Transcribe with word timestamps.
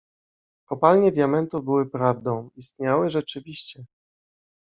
—Kopalnie 0.69 1.11
diamentów 1.11 1.63
były 1.63 1.89
prawdą… 1.89 2.49
istniały 2.55 3.09
rzeczywiście! 3.09 3.85